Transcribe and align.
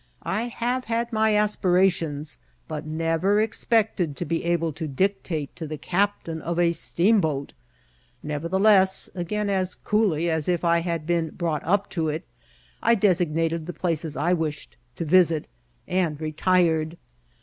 I 0.23 0.47
have 0.47 0.85
had 0.85 1.13
my 1.13 1.35
aspirations, 1.35 2.39
but 2.67 2.87
never 2.87 3.39
ex 3.39 3.63
pected 3.63 4.15
to 4.15 4.25
be 4.25 4.43
able 4.45 4.73
to 4.73 4.87
dictate 4.87 5.55
to 5.57 5.67
the 5.67 5.77
captain 5.77 6.41
of 6.41 6.57
a 6.57 6.71
steam 6.71 7.21
boat. 7.21 7.53
Nevertheless, 8.23 9.11
again 9.13 9.47
as 9.47 9.75
coolly 9.75 10.27
as 10.27 10.49
if 10.49 10.65
I 10.65 10.79
had 10.79 11.05
been 11.05 11.29
brought 11.29 11.63
up 11.63 11.87
to 11.91 12.09
it, 12.09 12.25
I 12.81 12.95
designated 12.95 13.67
the 13.67 13.73
places 13.73 14.17
I 14.17 14.33
wished 14.33 14.75
to 14.95 15.05
visit, 15.05 15.45
and 15.87 16.19
retired. 16.19 16.97